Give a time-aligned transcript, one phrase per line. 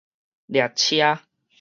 [0.47, 1.21] 掠車